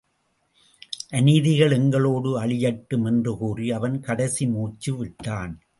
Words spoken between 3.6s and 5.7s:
அவன் கடைசி மூச்சு விட்டான்.